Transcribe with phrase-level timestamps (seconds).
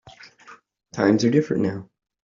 [0.93, 1.91] Times are different now.